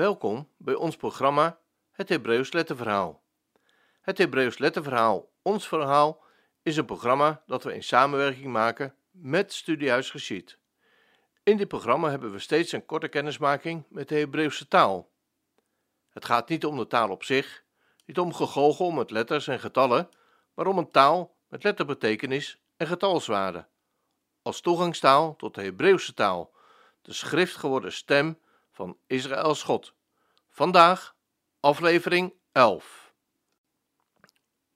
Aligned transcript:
Welkom 0.00 0.48
bij 0.56 0.74
ons 0.74 0.96
programma 0.96 1.58
Het 1.90 2.08
Hebreeuws 2.08 2.52
Letterverhaal. 2.52 3.22
Het 4.00 4.18
Hebreeuws 4.18 4.58
Letterverhaal 4.58 5.30
Ons 5.42 5.68
Verhaal 5.68 6.22
is 6.62 6.76
een 6.76 6.84
programma 6.84 7.42
dat 7.46 7.64
we 7.64 7.74
in 7.74 7.82
samenwerking 7.82 8.46
maken 8.46 8.94
met 9.10 9.52
Studiehuis 9.52 10.10
Geschied. 10.10 10.58
In 11.42 11.56
dit 11.56 11.68
programma 11.68 12.10
hebben 12.10 12.32
we 12.32 12.38
steeds 12.38 12.72
een 12.72 12.86
korte 12.86 13.08
kennismaking 13.08 13.84
met 13.88 14.08
de 14.08 14.14
Hebreeuwse 14.14 14.68
taal. 14.68 15.10
Het 16.10 16.24
gaat 16.24 16.48
niet 16.48 16.64
om 16.64 16.76
de 16.76 16.86
taal 16.86 17.10
op 17.10 17.24
zich, 17.24 17.64
niet 18.06 18.18
om 18.18 18.34
gegoochel 18.34 18.90
met 18.90 19.10
letters 19.10 19.48
en 19.48 19.60
getallen, 19.60 20.08
maar 20.54 20.66
om 20.66 20.78
een 20.78 20.90
taal 20.90 21.36
met 21.48 21.64
letterbetekenis 21.64 22.60
en 22.76 22.86
getalswaarde. 22.86 23.66
Als 24.42 24.60
toegangstaal 24.60 25.36
tot 25.36 25.54
de 25.54 25.62
Hebreeuwse 25.62 26.14
taal, 26.14 26.54
de 27.02 27.12
schrift 27.12 27.56
geworden 27.56 27.92
stem 27.92 28.38
van 28.80 28.96
Israëls 29.06 29.62
God. 29.62 29.94
Vandaag 30.48 31.14
aflevering 31.60 32.34
11. 32.52 33.12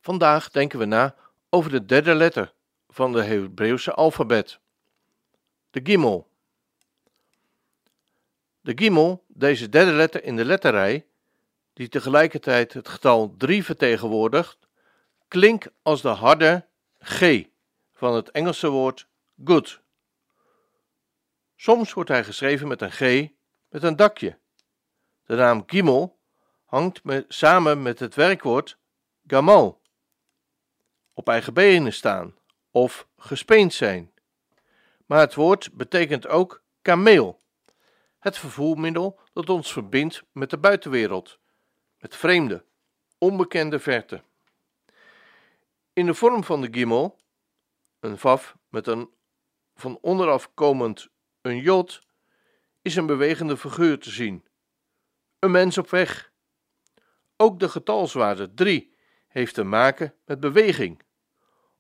Vandaag 0.01 0.51
denken 0.51 0.79
we 0.79 0.85
na 0.85 1.15
over 1.51 1.71
de 1.71 1.85
derde 1.85 2.15
letter 2.15 2.55
van 2.89 3.13
de 3.13 3.23
Hebreeuwse 3.23 3.93
alfabet, 3.93 4.61
de 5.71 5.81
Gimel. 5.83 6.31
De 8.61 8.73
Gimel, 8.75 9.25
deze 9.29 9.69
derde 9.69 9.93
letter 9.93 10.25
in 10.25 10.37
de 10.37 10.45
letterrij, 10.45 11.07
die 11.73 11.89
tegelijkertijd 11.89 12.73
het 12.73 12.89
getal 12.89 13.35
3 13.37 13.65
vertegenwoordigt, 13.65 14.59
klinkt 15.29 15.71
als 15.83 16.03
de 16.03 16.09
harde 16.09 16.67
G 16.99 17.45
van 17.95 18.15
het 18.15 18.31
Engelse 18.31 18.69
woord 18.69 19.07
good. 19.45 19.81
Soms 21.57 21.93
wordt 21.93 22.11
hij 22.11 22.25
geschreven 22.25 22.69
met 22.69 22.81
een 22.81 22.93
G 22.93 23.33
met 23.75 23.83
een 23.83 23.97
dakje. 23.97 24.39
De 25.25 25.35
naam 25.35 25.63
Gimel 25.67 26.19
hangt 26.65 27.03
samen 27.29 27.83
met 27.83 27.99
het 27.99 28.15
werkwoord 28.15 28.79
gamal, 29.27 29.83
op 31.13 31.29
eigen 31.29 31.55
benen 31.55 31.93
staan 31.93 32.35
of 32.71 33.09
gespeend 33.17 33.75
zijn. 33.75 34.13
Maar 35.07 35.21
het 35.21 35.35
woord 35.35 35.73
betekent 35.73 36.27
ook 36.27 36.63
kameel, 36.83 37.41
het 38.19 38.39
vervoermiddel 38.39 39.21
dat 39.33 39.51
ons 39.51 39.73
verbindt 39.73 40.23
met 40.33 40.51
de 40.51 40.59
buitenwereld, 40.59 41.39
met 41.99 42.17
vreemde, 42.17 42.65
onbekende 43.19 43.79
verte. 43.79 44.23
In 45.93 46.07
de 46.07 46.15
vorm 46.15 46.45
van 46.45 46.61
de 46.61 46.69
gimel, 46.71 47.19
een 48.01 48.19
vaf 48.19 48.57
met 48.69 48.87
een 48.87 49.11
van 49.75 49.99
onderaf 50.01 50.55
komend 50.55 51.09
een 51.41 51.59
jod, 51.59 52.03
is 52.85 52.97
een 52.97 53.07
bewegende 53.07 53.57
figuur 53.57 53.99
te 53.99 54.11
zien. 54.11 54.45
Een 55.39 55.51
mens 55.51 55.79
op 55.79 55.91
weg. 55.91 56.33
Ook 57.37 57.61
de 57.61 57.69
getalswaarde 57.69 58.55
3 58.55 58.97
heeft 59.29 59.55
te 59.55 59.65
maken 59.65 60.15
met 60.25 60.41
beweging. 60.41 61.03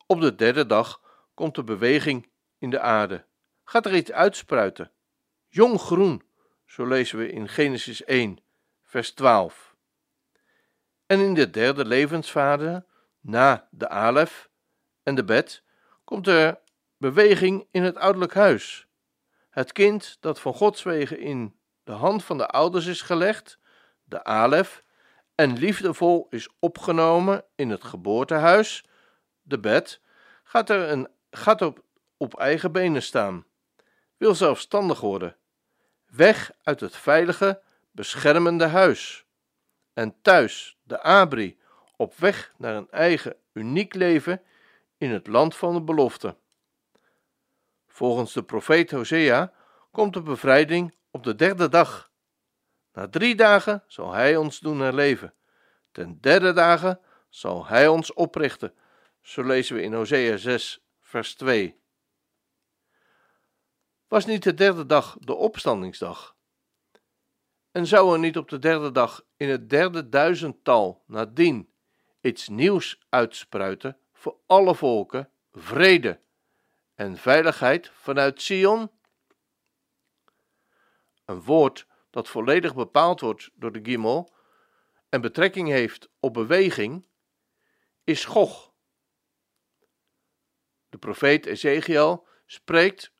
Op 0.06 0.20
de 0.20 0.34
derde 0.34 0.66
dag 0.66 1.00
komt 1.34 1.54
de 1.54 1.64
beweging 1.64 2.30
in 2.58 2.70
de 2.70 2.80
aarde. 2.80 3.26
Gaat 3.64 3.86
er 3.86 3.94
iets 3.94 4.12
uitspruiten. 4.12 4.92
Jong 5.48 5.80
groen, 5.80 6.22
zo 6.66 6.86
lezen 6.86 7.18
we 7.18 7.28
in 7.28 7.48
Genesis 7.48 8.04
1, 8.04 8.38
vers 8.82 9.10
12. 9.12 9.76
En 11.06 11.20
in 11.20 11.34
de 11.34 11.50
derde 11.50 11.84
levensfase, 11.84 12.86
na 13.20 13.68
de 13.70 13.88
alef 13.88 14.50
en 15.02 15.14
de 15.14 15.24
bed, 15.24 15.62
komt 16.04 16.26
er 16.26 16.60
beweging 16.96 17.66
in 17.70 17.82
het 17.82 17.96
ouderlijk 17.96 18.34
huis. 18.34 18.88
Het 19.54 19.72
kind 19.72 20.16
dat 20.20 20.40
van 20.40 20.54
Gods 20.54 20.82
wegen 20.82 21.18
in 21.18 21.56
de 21.84 21.92
hand 21.92 22.24
van 22.24 22.38
de 22.38 22.46
ouders 22.46 22.86
is 22.86 23.00
gelegd, 23.02 23.58
de 24.04 24.24
alef, 24.24 24.82
en 25.34 25.58
liefdevol 25.58 26.26
is 26.30 26.48
opgenomen 26.58 27.44
in 27.54 27.70
het 27.70 27.84
geboortehuis, 27.84 28.84
de 29.42 29.60
bed, 29.60 30.00
gaat 30.42 30.70
er 30.70 30.90
een, 30.90 31.08
gaat 31.30 31.62
op, 31.62 31.84
op 32.16 32.38
eigen 32.38 32.72
benen 32.72 33.02
staan, 33.02 33.44
wil 34.16 34.34
zelfstandig 34.34 35.00
worden, 35.00 35.36
weg 36.06 36.50
uit 36.62 36.80
het 36.80 36.96
veilige, 36.96 37.62
beschermende 37.90 38.66
huis. 38.66 39.24
En 39.92 40.16
thuis, 40.22 40.76
de 40.82 41.02
abri, 41.02 41.58
op 41.96 42.14
weg 42.16 42.54
naar 42.56 42.74
een 42.74 42.90
eigen, 42.90 43.36
uniek 43.52 43.94
leven 43.94 44.42
in 44.98 45.10
het 45.10 45.26
land 45.26 45.56
van 45.56 45.74
de 45.74 45.82
belofte. 45.82 46.36
Volgens 47.94 48.32
de 48.32 48.42
profeet 48.42 48.90
Hosea 48.90 49.52
komt 49.90 50.14
de 50.14 50.22
bevrijding 50.22 50.94
op 51.10 51.22
de 51.22 51.34
derde 51.34 51.68
dag. 51.68 52.10
Na 52.92 53.08
drie 53.08 53.34
dagen 53.34 53.84
zal 53.86 54.12
hij 54.12 54.36
ons 54.36 54.58
doen 54.58 54.80
herleven. 54.80 55.34
Ten 55.92 56.20
derde 56.20 56.52
dagen 56.52 57.00
zal 57.28 57.66
hij 57.66 57.88
ons 57.88 58.12
oprichten. 58.12 58.74
Zo 59.20 59.42
lezen 59.42 59.76
we 59.76 59.82
in 59.82 59.92
Hosea 59.92 60.36
6, 60.36 60.84
vers 61.00 61.34
2. 61.34 61.80
Was 64.08 64.26
niet 64.26 64.42
de 64.42 64.54
derde 64.54 64.86
dag 64.86 65.16
de 65.20 65.34
opstandingsdag? 65.34 66.36
En 67.72 67.86
zou 67.86 68.12
er 68.12 68.18
niet 68.18 68.36
op 68.36 68.48
de 68.48 68.58
derde 68.58 68.92
dag 68.92 69.24
in 69.36 69.48
het 69.48 69.70
derde 69.70 70.08
duizendtal 70.08 71.02
nadien 71.06 71.72
iets 72.20 72.48
nieuws 72.48 73.06
uitspruiten 73.08 73.98
voor 74.12 74.36
alle 74.46 74.74
volken, 74.74 75.30
vrede 75.52 76.22
en 76.94 77.16
veiligheid 77.16 77.90
vanuit 77.94 78.42
Sion? 78.42 78.90
Een 81.24 81.42
woord 81.42 81.86
dat 82.10 82.28
volledig 82.28 82.74
bepaald 82.74 83.20
wordt 83.20 83.50
door 83.54 83.72
de 83.72 83.80
Gimel 83.82 84.34
en 85.08 85.20
betrekking 85.20 85.68
heeft 85.68 86.08
op 86.20 86.32
beweging, 86.32 87.08
is 88.04 88.24
Gog. 88.24 88.72
De 90.88 90.98
profeet 90.98 91.46
Ezekiel 91.46 92.26
spreekt 92.46 93.12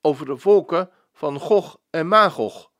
over 0.00 0.26
de 0.26 0.36
volken 0.36 0.90
van 1.12 1.40
Gog 1.40 1.80
en 1.90 2.08
Magog, 2.08 2.72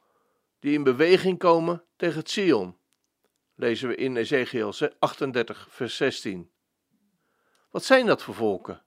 die 0.59 0.73
in 0.73 0.83
beweging 0.83 1.39
komen 1.39 1.85
tegen 1.97 2.27
Sion. 2.27 2.79
Lezen 3.55 3.89
we 3.89 3.95
in 3.95 4.17
Ezekiel 4.17 4.73
38, 4.99 5.67
vers 5.71 5.97
16. 5.97 6.52
Wat 7.73 7.85
zijn 7.85 8.07
dat 8.07 8.23
voor 8.23 8.35
volken? 8.35 8.83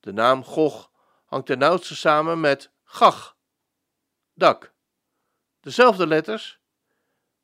De 0.00 0.12
naam 0.12 0.44
Gog 0.44 0.90
hangt 1.24 1.46
ten 1.46 1.58
nauwste 1.58 1.96
samen 1.96 2.40
met 2.40 2.70
Gach, 2.84 3.36
dak. 4.34 4.72
Dezelfde 5.60 6.06
letters, 6.06 6.60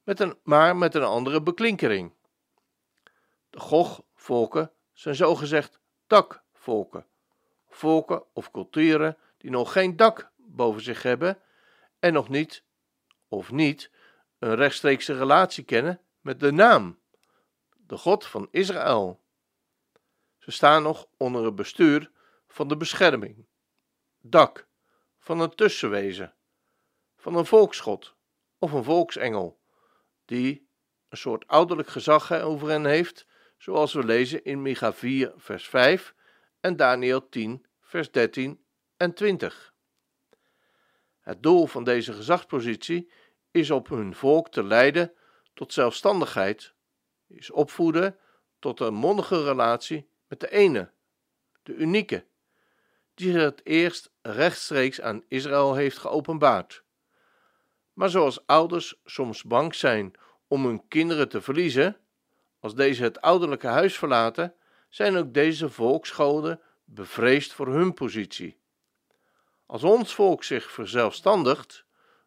met 0.02 0.20
een, 0.20 0.38
maar 0.42 0.76
met 0.76 0.94
een 0.94 1.02
andere 1.02 1.42
beklinkering. 1.42 2.14
De 3.50 3.60
Gog-volken 3.60 4.72
zijn 4.92 5.14
zogezegd 5.14 5.78
dakvolken. 6.06 7.06
Volken 7.68 8.24
of 8.32 8.50
culturen 8.50 9.16
die 9.38 9.50
nog 9.50 9.72
geen 9.72 9.96
dak 9.96 10.30
boven 10.36 10.82
zich 10.82 11.02
hebben 11.02 11.38
en 11.98 12.12
nog 12.12 12.28
niet, 12.28 12.62
of 13.28 13.50
niet, 13.50 13.90
een 14.38 14.54
rechtstreekse 14.54 15.18
relatie 15.18 15.64
kennen 15.64 16.00
met 16.20 16.40
de 16.40 16.52
naam, 16.52 16.98
de 17.76 17.96
God 17.96 18.26
van 18.26 18.48
Israël. 18.50 19.20
Ze 20.48 20.54
staan 20.54 20.82
nog 20.82 21.06
onder 21.16 21.44
het 21.44 21.54
bestuur 21.54 22.10
van 22.46 22.68
de 22.68 22.76
bescherming, 22.76 23.46
dak, 24.20 24.68
van 25.18 25.40
een 25.40 25.54
tussenwezen, 25.54 26.34
van 27.16 27.36
een 27.36 27.46
volksgod 27.46 28.16
of 28.58 28.72
een 28.72 28.84
volksengel, 28.84 29.60
die 30.24 30.68
een 31.08 31.16
soort 31.16 31.46
ouderlijk 31.46 31.88
gezag 31.88 32.32
over 32.32 32.68
hen 32.68 32.84
heeft, 32.84 33.26
zoals 33.58 33.92
we 33.92 34.04
lezen 34.04 34.44
in 34.44 34.62
Micha 34.62 34.92
4, 34.92 35.32
vers 35.36 35.68
5 35.68 36.14
en 36.60 36.76
Daniel 36.76 37.28
10, 37.28 37.66
vers 37.80 38.10
13 38.10 38.64
en 38.96 39.14
20. 39.14 39.74
Het 41.18 41.42
doel 41.42 41.66
van 41.66 41.84
deze 41.84 42.12
gezagspositie 42.12 43.10
is 43.50 43.70
op 43.70 43.88
hun 43.88 44.14
volk 44.14 44.50
te 44.50 44.64
leiden 44.64 45.12
tot 45.54 45.72
zelfstandigheid, 45.72 46.74
is 47.26 47.50
opvoeden 47.50 48.18
tot 48.58 48.80
een 48.80 48.94
mondige 48.94 49.44
relatie 49.44 50.16
met 50.28 50.40
de 50.40 50.50
ene, 50.50 50.90
de 51.62 51.74
unieke, 51.74 52.24
die 53.14 53.36
het 53.36 53.60
eerst 53.64 54.10
rechtstreeks 54.22 55.00
aan 55.00 55.24
Israël 55.28 55.74
heeft 55.74 55.98
geopenbaard. 55.98 56.82
Maar 57.92 58.10
zoals 58.10 58.46
ouders 58.46 59.00
soms 59.04 59.42
bang 59.42 59.74
zijn 59.74 60.12
om 60.46 60.64
hun 60.66 60.88
kinderen 60.88 61.28
te 61.28 61.40
verliezen, 61.40 61.96
als 62.60 62.74
deze 62.74 63.02
het 63.02 63.20
ouderlijke 63.20 63.66
huis 63.66 63.98
verlaten, 63.98 64.54
zijn 64.88 65.16
ook 65.16 65.34
deze 65.34 65.68
volksgoden 65.68 66.60
bevreesd 66.84 67.52
voor 67.52 67.66
hun 67.66 67.94
positie. 67.94 68.60
Als 69.66 69.84
ons 69.84 70.14
volk 70.14 70.44
zich 70.44 70.70
verzelfstandigt 70.70 71.84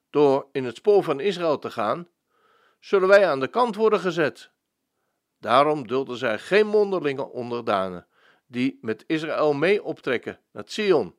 door 0.09 0.48
in 0.51 0.65
het 0.65 0.75
spoor 0.75 1.03
van 1.03 1.19
Israël 1.19 1.59
te 1.59 1.71
gaan, 1.71 2.07
zullen 2.80 3.07
wij 3.07 3.27
aan 3.27 3.39
de 3.39 3.48
kant 3.48 3.75
worden 3.75 4.00
gezet. 4.00 4.51
Daarom 5.41 5.88
dulden 5.88 6.17
zij 6.17 6.39
geen 6.39 6.67
monderlinge 6.67 7.29
onderdanen 7.29 8.07
die 8.47 8.77
met 8.81 9.03
Israël 9.07 9.53
mee 9.53 9.83
optrekken 9.83 10.39
naar 10.51 10.63
Sion 10.65 11.15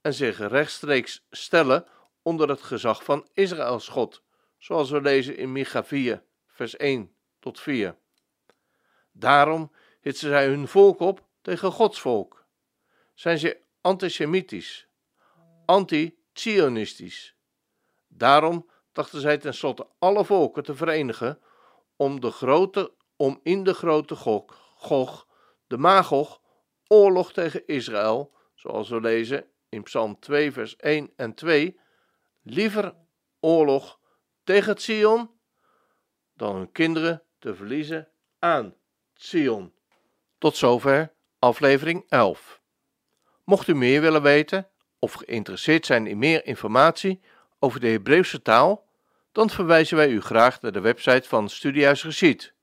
en 0.00 0.14
zich 0.14 0.38
rechtstreeks 0.38 1.26
stellen 1.30 1.86
onder 2.22 2.48
het 2.48 2.62
gezag 2.62 3.04
van 3.04 3.28
Israëls 3.32 3.88
God, 3.88 4.22
zoals 4.58 4.90
we 4.90 5.00
lezen 5.00 5.36
in 5.36 5.52
Micha 5.52 5.84
4, 5.84 6.22
vers 6.46 6.76
1 6.76 7.14
tot 7.38 7.60
4. 7.60 7.96
Daarom 9.12 9.72
hitsen 10.00 10.28
zij 10.28 10.46
hun 10.46 10.68
volk 10.68 11.00
op 11.00 11.24
tegen 11.42 11.72
Gods 11.72 12.00
volk. 12.00 12.46
Zijn 13.14 13.38
ze 13.38 13.60
antisemitisch, 13.80 14.86
anti-Zionistisch. 15.64 17.34
Daarom 18.08 18.70
dachten 18.92 19.20
zij 19.20 19.38
tenslotte 19.38 19.86
alle 19.98 20.24
volken 20.24 20.62
te 20.62 20.74
verenigen 20.74 21.40
om, 21.96 22.20
de 22.20 22.30
grote, 22.30 22.92
om 23.22 23.40
in 23.42 23.64
de 23.64 23.74
grote 23.74 24.16
Gog, 24.16 24.44
Gog, 24.76 25.26
de 25.66 25.76
Magog, 25.76 26.40
oorlog 26.86 27.32
tegen 27.32 27.66
Israël, 27.66 28.32
zoals 28.54 28.88
we 28.88 29.00
lezen 29.00 29.46
in 29.68 29.82
Psalm 29.82 30.18
2, 30.20 30.52
vers 30.52 30.76
1 30.76 31.10
en 31.16 31.34
2, 31.34 31.80
liever 32.42 32.94
oorlog 33.40 33.98
tegen 34.44 34.78
Sion 34.78 35.30
dan 36.34 36.56
hun 36.56 36.72
kinderen 36.72 37.22
te 37.38 37.54
verliezen 37.54 38.08
aan 38.38 38.74
Sion. 39.14 39.72
Tot 40.38 40.56
zover 40.56 41.12
aflevering 41.38 42.04
11. 42.08 42.60
Mocht 43.44 43.68
u 43.68 43.74
meer 43.74 44.00
willen 44.00 44.22
weten 44.22 44.68
of 44.98 45.12
geïnteresseerd 45.12 45.86
zijn 45.86 46.06
in 46.06 46.18
meer 46.18 46.46
informatie 46.46 47.20
over 47.58 47.80
de 47.80 47.88
Hebreeuwse 47.88 48.42
taal, 48.42 48.86
dan 49.32 49.50
verwijzen 49.50 49.96
wij 49.96 50.08
u 50.08 50.20
graag 50.20 50.60
naar 50.60 50.72
de 50.72 50.80
website 50.80 51.28
van 51.28 51.48
Studiehuis 51.48 52.02
Geschied 52.02 52.54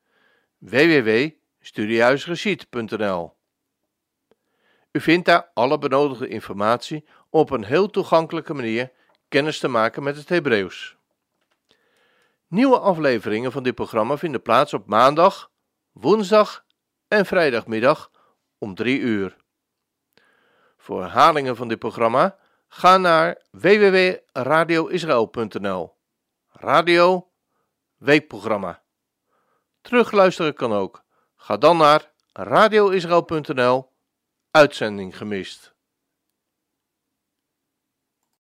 www.studiehuisgeschied.nl 0.60 3.38
U 4.92 5.02
vindt 5.02 5.26
daar 5.26 5.52
alle 5.54 5.78
benodigde 5.78 6.28
informatie 6.28 7.06
om 7.30 7.40
op 7.40 7.50
een 7.50 7.64
heel 7.64 7.90
toegankelijke 7.90 8.54
manier 8.54 8.92
kennis 9.28 9.60
te 9.60 9.68
maken 9.68 10.04
met 10.04 10.16
het 10.16 10.30
Hebreeuws. 10.30 10.98
Nieuwe 12.48 12.80
afleveringen 12.80 13.52
van 13.52 13.64
dit 13.64 13.76
programma 13.76 14.18
vinden 14.18 14.42
plaats 14.42 14.74
op 14.74 14.88
maandag, 14.88 15.52
woensdag 15.92 16.66
en 17.08 17.26
vrijdagmiddag 17.26 18.12
om 18.58 18.76
3 18.76 19.00
uur. 19.00 19.38
Voor 20.78 21.02
herhalingen 21.02 21.56
van 21.56 21.68
dit 21.68 21.80
programma 21.80 22.38
ga 22.68 22.98
naar 22.98 23.42
www.radioisrael.nl. 23.52 25.98
Radio 26.50 27.30
Weekprogramma. 27.98 28.82
Terugluisteren 29.90 30.54
kan 30.54 30.74
ook. 30.74 31.04
Ga 31.36 31.58
dan 31.58 31.78
naar 31.78 32.12
radioisrael.nl. 32.34 33.92
Uitzending 34.52 35.18
gemist. 35.18 35.76